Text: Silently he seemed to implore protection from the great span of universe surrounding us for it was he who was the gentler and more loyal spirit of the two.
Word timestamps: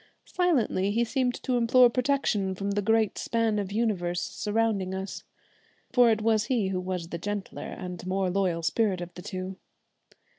Silently 0.25 0.89
he 0.89 1.03
seemed 1.03 1.35
to 1.43 1.57
implore 1.57 1.87
protection 1.87 2.55
from 2.55 2.71
the 2.71 2.81
great 2.81 3.19
span 3.19 3.59
of 3.59 3.71
universe 3.71 4.19
surrounding 4.19 4.95
us 4.95 5.23
for 5.93 6.09
it 6.09 6.23
was 6.23 6.45
he 6.45 6.69
who 6.69 6.79
was 6.79 7.09
the 7.09 7.19
gentler 7.19 7.67
and 7.77 8.07
more 8.07 8.31
loyal 8.31 8.63
spirit 8.63 8.99
of 8.99 9.13
the 9.13 9.21
two. 9.21 9.57